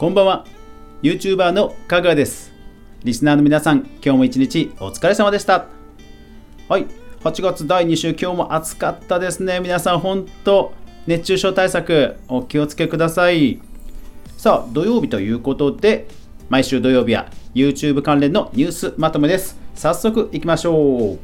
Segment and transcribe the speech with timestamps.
[0.00, 0.46] こんばんは。
[1.02, 2.54] YouTuber のかぐわです。
[3.04, 5.66] リスナーの皆さん今日も一日お疲れ様でした。
[6.70, 6.86] はい。
[7.22, 9.60] 8月第2週今日も暑かったですね。
[9.60, 10.72] 皆さん本当
[11.06, 13.60] 熱中症対策お気をつけください。
[14.38, 16.08] さあ土曜日ということで
[16.48, 19.58] 毎週土曜日は YouTube 関連のニュースまとめです。
[19.74, 21.18] 早速いきましょう。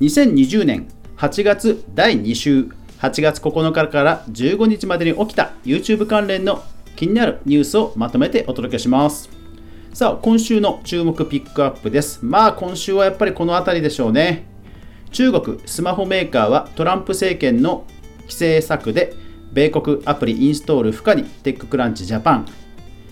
[0.00, 0.88] 2020年
[1.20, 2.60] 8月第2週
[3.00, 6.62] 8月9日から15日までに起きた YouTube 関連の
[6.96, 9.28] 気になるニュースをまとめてお届けします。
[9.92, 12.24] さあ今週の注目ピックアップです。
[12.24, 14.46] まあ今週はやっぱりこの辺りでしょうね。
[15.10, 17.84] 中国スマホメーカーはトランプ政権の
[18.22, 19.12] 規制策で
[19.52, 22.46] 米国アプリインストール不可にテッククランチジャパン。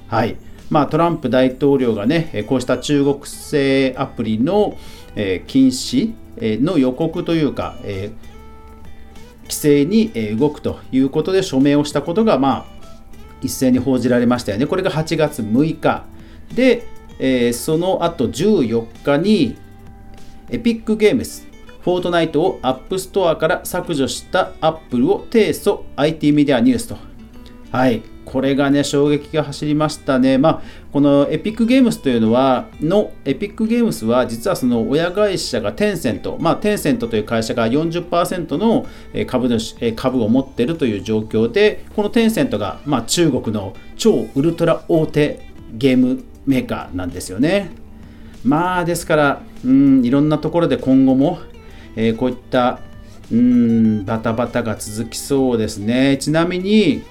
[0.07, 0.39] はい。
[0.71, 4.77] まあ、トランプ大統領がねこうした中国製アプリの
[5.19, 6.15] え禁止
[6.63, 8.11] の予告というか、え
[9.43, 12.65] 規制に動くということで署名をしたことが、まあ、
[13.43, 14.67] 一斉に報じられましたよね。
[14.67, 16.05] これが8月6日。
[16.55, 16.87] で、
[17.19, 19.57] えその後14日に、
[20.51, 21.47] エピックゲームス、
[21.81, 26.97] フォートナイトをアップストアから削除したアップルを提訴 IT メディアニュースと。
[27.73, 28.03] はい。
[28.31, 30.37] これがね、衝撃が走りましたね。
[30.37, 30.63] まあ、
[30.93, 38.87] このエピックゲームスというのは、の、エピックゲームスは、実はその親会社がテンセント、まあ、テンセントという会社が40%の
[39.27, 45.41] 株主株を持っているという状況で、このテンセントが、まあ、中国の超ウルトラ大手
[45.73, 47.71] ゲームメーカーなんですよね。
[48.45, 51.39] まあ、ですから、うん、いろんなところで今後も、
[51.97, 52.81] えー、こういった
[53.31, 56.17] うんバタバタが続きそうですね。
[56.19, 57.03] ちなみに、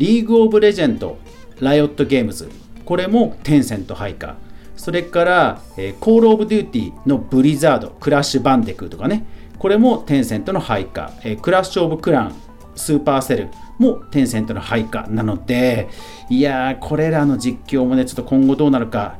[0.00, 1.18] リーグオブレジェンド、
[1.60, 2.48] ライオットゲームズ、
[2.86, 4.36] これもテンセント配下。
[4.74, 9.26] それから、えー、コールオブデューティーのブリザード、クラッシュバンディクーとかね、
[9.58, 11.12] これもテンセントの配下。
[11.22, 12.34] えー、クラッシュオブクラン、
[12.76, 15.90] スーパーセルもテンセントの配下なので、
[16.30, 19.18] いやー、これらの実況もね、ちょっと今後どうなるか、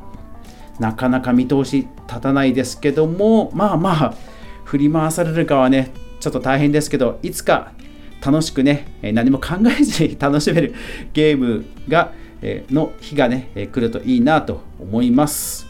[0.79, 4.15] なかなか見通し立たないですけども、まあまあ、
[4.65, 5.91] 振り回されるかはね、
[6.21, 7.73] ちょっと大変ですけど、いつか
[8.25, 10.75] 楽しくね、何も考えずに 楽しめる
[11.13, 12.13] ゲームが、
[12.71, 15.67] の日がね、来るといいなと思います。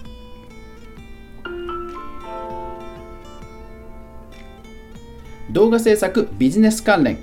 [5.51, 7.19] 動画制作ビジネス関連。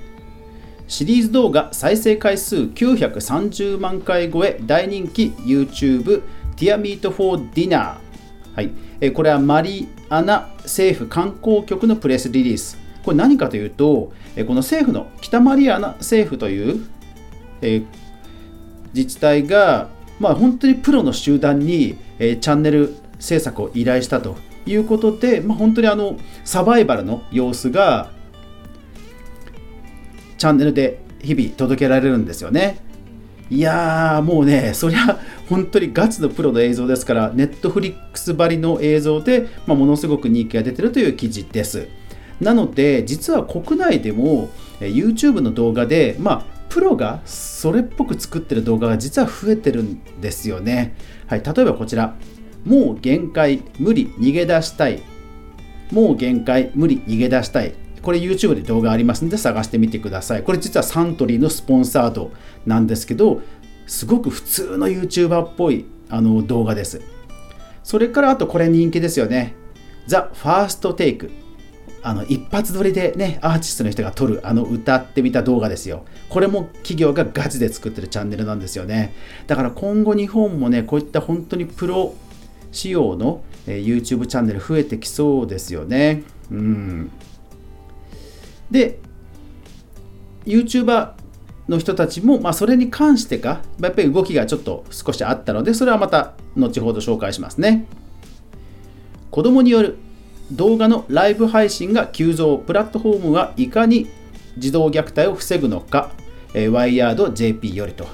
[0.86, 6.22] シリーズ動画再生回数930万回超え大人気 YouTube
[6.56, 8.08] ティアミートフォーディナー
[8.58, 12.87] はい、これはマリアナ政府観光局のプレスリリース。
[13.08, 16.84] これ何かというと、この政府の北マリアナ政府という、
[17.62, 17.82] え、
[18.92, 19.88] 自治体が、
[20.20, 24.36] まあ、本当にプロの集団に、え、チャンネル制作を依頼したと
[24.66, 28.10] いうことで、まあ、本当にあのサバイバルの様子が
[30.36, 32.78] チャンネルで日々届けられるんですよね。
[33.48, 41.88] いやーもうね、そりゃ本当にガチのプロの映像ですから、ネットフリックスばりの映像で、まあ、ものすごく人気が出てるという記事です。
[42.40, 44.50] なので実は国内でも
[44.80, 50.94] YouTube の動画で、まあ、プロがそれっぽく作ってる動画が実は増えてるんですよね。
[51.26, 52.14] はい、例えばこちら、
[52.64, 55.02] もう限界、無理、逃げ出したい。
[55.90, 57.74] もう限界、無理、逃げ出したい。
[58.02, 60.42] これ YouTube で動画ありますんで探してみてください。
[60.42, 62.30] これ実はサントリーのスポンサード
[62.66, 63.40] なんですけど、
[63.86, 67.00] すごく普通の YouTuber っぽいあの動画です。
[67.82, 69.54] それからあとこれ人気ですよね。
[70.06, 71.30] ザ・ファーストテイク。
[72.02, 76.04] あの一発撮りでねアーティストの人が撮るあの歌ってみた動画ですよ。
[76.28, 79.14] これも企業がガチで作ってるチャンネルなんですよね。
[79.46, 82.14] だから今後日本もねこういった本当にプロ
[82.70, 86.22] 仕様の、え YouTube チャンネル増えてきそうですよね。
[86.50, 87.10] うん。
[88.70, 88.98] で
[90.44, 91.12] YouTuber
[91.68, 97.86] の人たちも、まあ、それに関してかやっぱり動きがちょっと少しあったのでそれはまた後ほど紹介しますね。
[99.30, 99.98] 子供による
[100.52, 104.08] 動画のライブ配信が急増プラットフォームはいかに
[104.56, 106.10] 児童虐待を防ぐのか、
[106.54, 108.06] えー、ワイヤード JP よりと。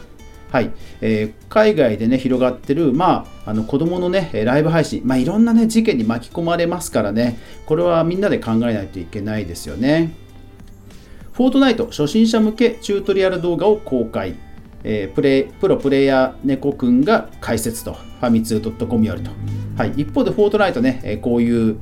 [0.51, 0.71] はい
[1.01, 10.15] えー、海外でね広がってる、まあ、あの子供のねライブ配信、まあ、いろんなね事件に巻き込まれますからねこれはみんなで考えないといけないですよね。
[11.33, 14.37] フォートナイト初心者向けチュートリアル動画を公開。
[14.85, 19.31] えー、プレプロプレイヤー猫くんが解説と、ファミツー .com よりと。
[19.77, 21.79] はい、一方で、フォートナイトね、こういう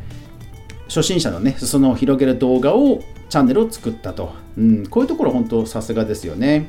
[0.93, 3.00] 初心者のね、裾野を広げる動画を、
[3.31, 4.35] チャンネルを作ったと。
[4.59, 6.69] うん、こういうところ本当さすがですよね。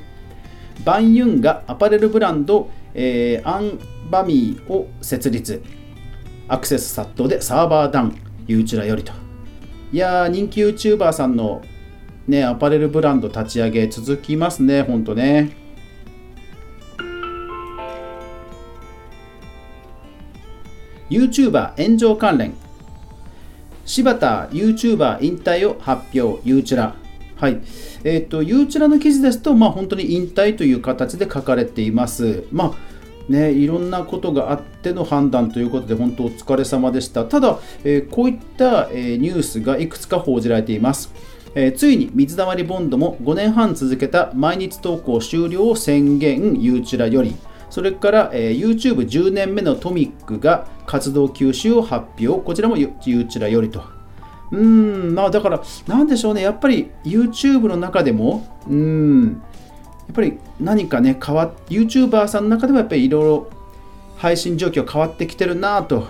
[0.85, 3.79] バンユンがアパレルブランド、えー、アン
[4.09, 5.61] バミーを設立。
[6.47, 8.17] アクセス殺到でサーバーダウン、
[8.47, 9.11] ユーチュラよりと。
[9.91, 11.61] いやー、人気 YouTuber さんの
[12.25, 15.51] ね、アパレルブランド立ち上げ続きますね、ほんとね。
[21.09, 22.53] YouTuber 炎上関連
[23.85, 26.95] 柴田 YouTuber 引退を発表、ユーチュラ。
[27.35, 27.61] はい。
[28.03, 32.45] えっ、ー、と、ユーチュラの記事ですと、まあ本当に引退という形で書かれています。
[32.51, 32.93] まあ
[33.29, 37.25] ね、いろんなことがあっての判断ということで、本当お疲れ様でした。
[37.25, 41.11] ただ、えー、こういった、えー、ニュースがいくつか報じられています。
[41.55, 47.35] えー、ついに水溜りボンドも5年半続けた毎日投稿終了を宣言、ユーチュラより、
[47.73, 53.83] それから、えー、YouTube10 年目のトミックが活動休止を発表、こちらもユーチュラよりと。
[54.51, 54.59] うー
[55.11, 59.41] ん、まあだから、なんでしょうね、やっぱり YouTube の中でも、うん、
[60.05, 63.49] やっぱり何かね、変わっ YouTuber さんの中でもやっぱりいろいろ
[64.17, 66.09] 配信状況変わってきてるなと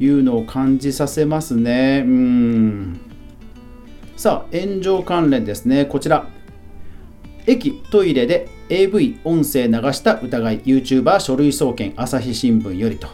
[0.00, 2.02] いうのを感じさせますね。
[2.04, 3.00] うん。
[4.16, 5.84] さあ、炎上関連ですね。
[5.84, 6.26] こちら。
[7.46, 13.08] 駅、トイレで AV 音声流した疑い、YouTuber 書類送検、朝日新聞よりと。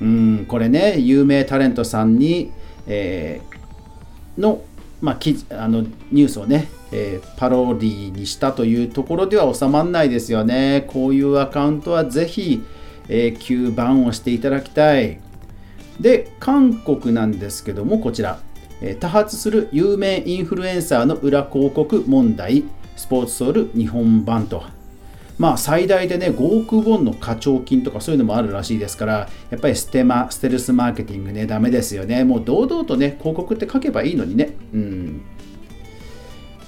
[0.00, 2.52] うん、これね、有名タレントさんに、
[2.86, 4.62] えー、の
[5.00, 5.18] まあ、
[5.62, 10.84] あのニュースをね、えー、パロディにしたというところでは収まらないですよね。
[10.88, 12.62] こういうアカウントはぜひ、
[13.08, 15.20] えー、旧版をしていただきたい。
[16.00, 18.40] で、韓国なんですけども、こちら、
[19.00, 22.64] 多発する有名インフルエンサーの裏広告問題、
[22.96, 24.64] スポーツソウル日本版と。
[25.38, 32.24] まあ、最大でね、5億ウォンの課徴金とかそういうのもあるらしいですから、やっぱりステマ、ステルスマーケティングね、ダメですよね。
[32.24, 34.56] もう堂々とね、広告って書けばいいのにね。
[34.72, 35.20] うん。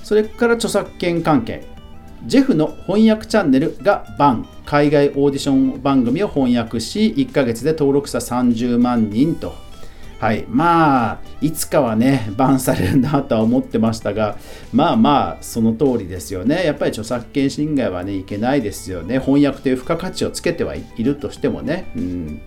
[0.05, 1.65] それから著作権関係。
[2.27, 4.49] ジェフの翻訳チャンネルがバン。
[4.67, 9.55] 海外オーディション番組を翻訳し、1ヶ月で登録者30万人と。
[10.19, 14.37] はい、まあいつかはねバンされるなとは思ってましたが
[14.73, 16.65] まあまあその通りですよね。
[16.65, 19.21] やっぱり著作権侵害はねいけないですよね。
[19.21, 22.41] 翻訳という付加価値をつけてはいるとしてもね、うん、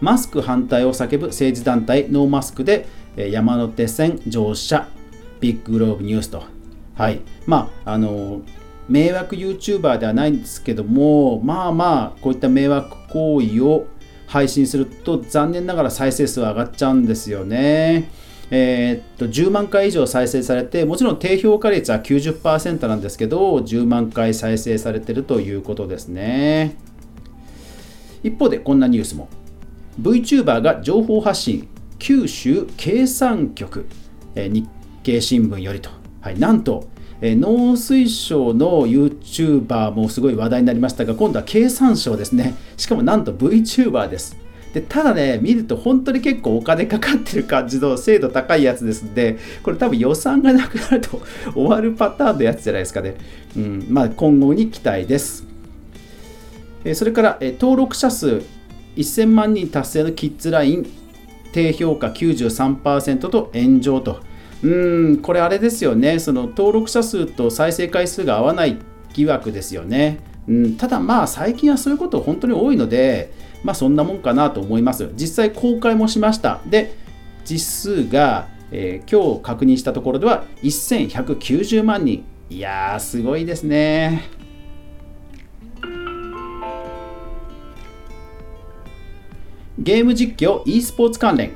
[0.00, 2.86] マスク反対を叫ぶ政治団体ノーマスクで
[3.16, 4.86] 山手線乗車
[5.40, 6.44] ビッググローブニュースと。
[6.94, 7.22] はい。
[7.46, 8.42] まああの
[8.88, 13.86] 迷惑 YouTuber ではないんですけどもまあまあこういった迷惑行為を
[14.26, 18.10] 配信すると残念ながら再生数は上がっちゃうんですよね。
[18.50, 26.76] えー、っと10万回以上再生されてもちろん低評価率は90%なんですけど10万回再生されてるということですね。
[28.22, 29.28] 一方でこんなニュースも。
[30.00, 31.68] VTuber が情報発信
[31.98, 33.86] 九州経産局、
[34.34, 34.68] えー、日
[35.02, 36.88] 経新聞よりと、はい、なんと
[37.20, 42.54] え農水省の YouTuber もすごい話題になりましたが、今度は経産省ですね。
[42.76, 44.36] しかもなんと VTuber です。
[44.74, 51.22] でただね、見ると本当に結構お金かかってる感じの精度高いやつですんで、これ多分予算がなくなると
[51.54, 53.14] 終わるパターンのやつじゃないですかね。
[53.56, 55.46] うん、まあ今後に期待です。
[56.84, 58.42] えそれから、え登録者数
[58.96, 60.86] 1000万人達成のキッズライン、
[61.52, 64.20] 低評価93%と炎上と。
[64.64, 68.78] うん、これあれですよね、その登録者数と再生回数が合わない
[69.12, 70.20] 疑惑ですよね。
[70.48, 73.30] うん、ただまあ最近はそういうこと本当に多いので、
[73.62, 75.10] まあそんなもんかなと思います。
[75.16, 76.60] 実際公開もしました。
[76.66, 76.94] で、
[77.44, 82.24] 実数が、えー、今日確認したところでは1190万人。
[82.48, 84.30] いやー、すごいですね。
[89.78, 91.52] ゲーム実況 e スポーツ関連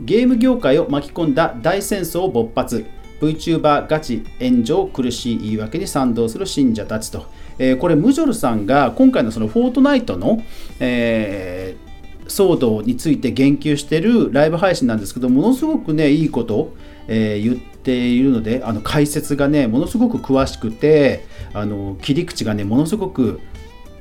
[0.00, 2.86] ゲーム業界を巻き込んだ大戦争勃発
[3.20, 7.26] VTuber ガチ炎上苦しい言い訳に賛同する信者たちと、
[7.58, 10.42] えー、これムジョルさんが今回のそのフォートナイトの、
[10.80, 21.24] えー、騒動について言及しているライブ配信なんですけどものすごくねいいことを、えー、言っているのであの解説がねものすごく詳しくて
[21.54, 23.40] あの切り口がねものすごく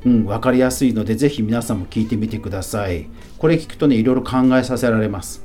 [0.06, 3.08] うん、分かりやすいので、ぜひ皆さんも聞いてみてください。
[3.38, 5.43] これ聞くとね、いろいろ考えさせられます。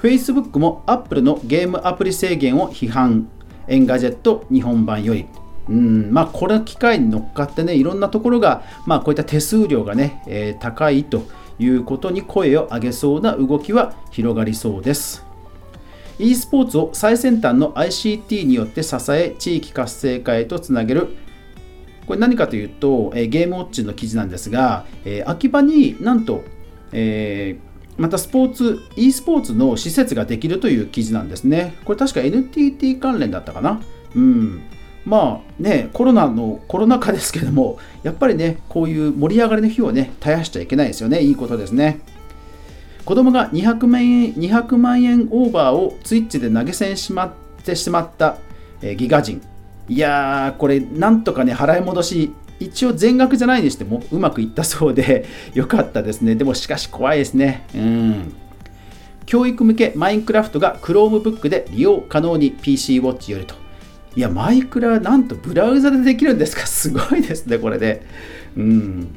[0.00, 3.28] Facebook も Apple のゲームアプリ制限を批判。
[3.66, 5.26] エンガジェット日本版より。
[5.68, 11.24] うんまあ、これ機会に乗っかってね、いろんなところが、まあ、こういった手数料がね、えー、高いと
[11.58, 15.24] いうことに声を上げそうな動きは広がりそうです。
[16.18, 21.08] e スポーツを最先端の ICT によって支え、地域活性化へとつなげる。
[22.06, 26.42] これ何かというと、えー、ゲームウォッチの記事なんですが、えー、秋葉になんと、
[26.92, 27.67] えー、
[27.98, 31.74] またスポーツ、e スポーツの施設ができるという記事なんですね。
[31.84, 33.80] これ確か NTT 関連だったかな。
[34.14, 34.62] うん。
[35.04, 41.22] まあね、コロナの、コロナ禍ですけども、やっぱりね、こういう盛り上がりの日をね、絶やしちゃいけないですよね。
[41.22, 42.00] いいことですね。
[43.04, 47.32] 子供が200万円 ,200 万円オーバーをツイッチで投げ銭しまっ
[47.64, 48.36] てしまった、
[48.80, 49.40] え、ギガ人。
[49.88, 55.24] いやー、これ、なんとかね、払い戻し、一応全額じゃないにしてもうまくいったそうで
[55.54, 56.34] よかったですね。
[56.34, 57.64] でもしかし怖いですね。
[57.74, 58.32] うん。
[59.26, 63.54] 教育向けマインクラフトが Chromebook で利用可能に PC ウォッチよりと。
[64.16, 66.64] いや、マイクラなんとブラウザでできるんですか？
[66.66, 68.02] すごいですね、これで。
[68.56, 69.08] うん。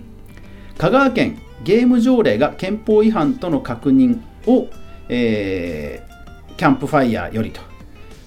[0.78, 4.68] 香川県ゲーム条例が憲法違反との確認を、
[5.10, 7.62] えー、キャンプファイヤーよりと。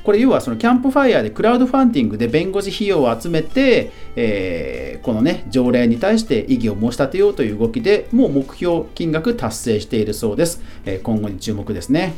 [0.04, 12.14] これ要はそのキャンプファイヤーでクラウドファンディングで弁護士費用を集めて、えー、このね条例に対して異議を申し立てようという動きでもう目標金額達成しているそうです、えー、今後に注目ですね。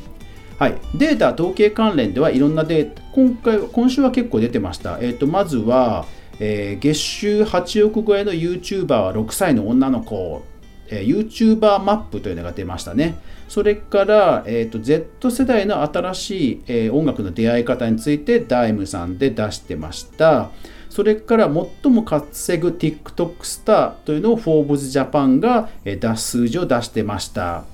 [0.59, 6.07] はい、データ統計関連ではいろんなデータ今回今週は結構出てました、えーと、まずは、
[6.41, 10.43] えー、月収8億超えの YouTuber は6歳の女の子。
[10.91, 13.19] えー、YouTuber マップというのが出ましたね。
[13.49, 20.51] それから、えーと、Z 世代の新しい、えー、音楽の出会い方についてダイムさんで出してました。
[20.91, 21.51] それから
[21.83, 27.65] 最も稼ぐ TikTok スターというのを Forbes Japan が、えー、出す数字を出してました。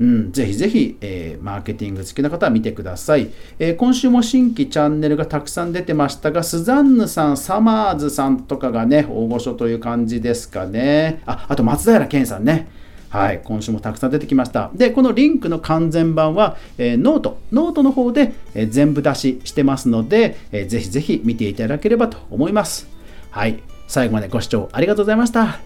[0.00, 11.22] うん、ぜひぜひ、えー、マーケティング好きな方は見てください、えー、今週も新規チャンネルがたくさん出てましたが、スザンヌさん、サマーズさんとかがね、大御所という感じですかね。
[11.26, 12.68] あ、あと松平健さんね。
[13.10, 14.70] はい、今週もたくさん出てきました。
[14.74, 22.88] で、このリンクの完全版は、えー、ノート、ノートの方で、えー、全部出ししてますので、えー、ぜひぜひ見ていただければと思います。
[23.30, 25.58] はい、最後までご視聴ありがとうございました。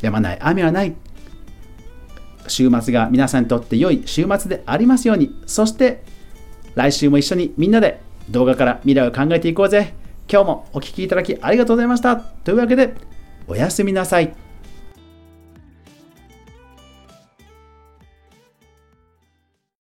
[0.00, 0.94] やまない、雨はない。
[2.46, 5.34] 週末が皆さんにとって良い週末でありますように。
[5.46, 6.02] そして、
[6.74, 9.94] 来週も一緒にみんなで動画から未来を考えていこうぜ。
[10.30, 12.16] 今日もお聴きいただきありがとうございました。
[12.16, 12.94] というわけで、
[13.46, 14.47] おやすみなさい。